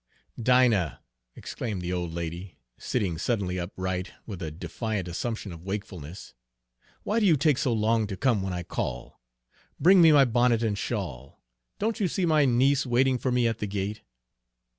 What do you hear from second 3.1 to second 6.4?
suddenly upright with a defiant assumption of wakefulness,